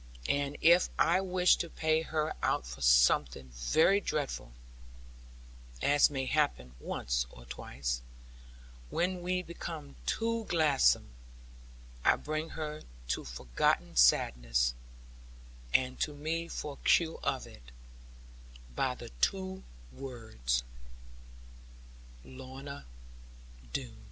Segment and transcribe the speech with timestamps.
[0.29, 4.51] And if I wish to pay her out for something very dreadful
[5.79, 8.01] as may happen once or twice,
[8.89, 11.11] when we become too gladsome
[12.03, 14.73] I bring her to forgotten sadness,
[15.71, 17.69] and to me for cure of it,
[18.75, 19.61] by the two
[19.91, 20.63] words
[22.25, 22.87] 'Lorna
[23.71, 23.99] Doone.'